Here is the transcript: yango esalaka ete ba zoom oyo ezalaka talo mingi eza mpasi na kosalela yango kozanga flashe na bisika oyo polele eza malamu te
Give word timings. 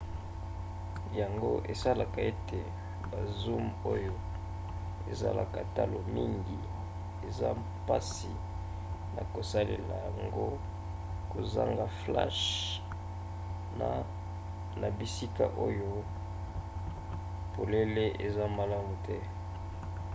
yango 1.19 1.51
esalaka 1.71 2.19
ete 2.31 2.59
ba 3.09 3.19
zoom 3.39 3.65
oyo 3.93 4.13
ezalaka 5.11 5.59
talo 5.75 5.99
mingi 6.15 6.59
eza 7.27 7.49
mpasi 7.63 8.33
na 9.15 9.21
kosalela 9.33 9.95
yango 10.07 10.47
kozanga 11.31 11.85
flashe 12.01 12.59
na 14.81 14.87
bisika 14.97 15.45
oyo 15.65 15.89
polele 17.55 18.05
eza 18.25 18.43
malamu 18.57 18.93
te 19.05 19.17